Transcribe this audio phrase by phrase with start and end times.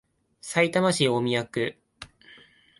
[0.41, 1.77] さいたま市大宮区